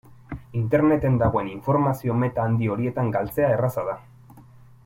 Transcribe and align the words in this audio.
Interneten 0.61 1.19
dagoen 1.23 1.51
informazio-meta 1.51 2.47
handi 2.49 2.73
horietan 2.77 3.15
galtzea 3.19 3.55
erraza 3.59 3.89
da. 3.93 3.99